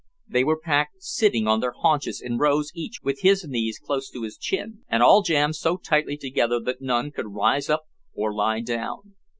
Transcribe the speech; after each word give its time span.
They 0.27 0.43
were 0.43 0.57
packed 0.59 1.03
sitting 1.03 1.47
on 1.47 1.59
their 1.59 1.73
haunches 1.77 2.21
in 2.21 2.39
rows 2.39 2.71
each 2.73 3.01
with 3.03 3.21
his 3.21 3.45
knees 3.47 3.77
close 3.77 4.09
to 4.09 4.23
his 4.23 4.35
chin, 4.35 4.79
and 4.89 5.03
all 5.03 5.21
jammed 5.21 5.57
so 5.57 5.77
tightly 5.77 6.17
together 6.17 6.59
that 6.61 6.81
none 6.81 7.11
could 7.11 7.35
rise 7.35 7.69
up 7.69 7.83
or 8.11 8.33
lie 8.33 8.61
down. 8.61 9.13